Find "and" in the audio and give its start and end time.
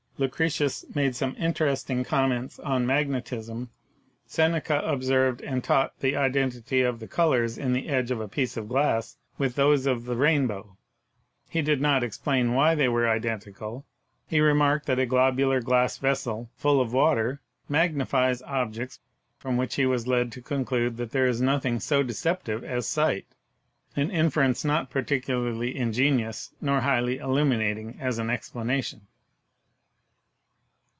5.41-5.63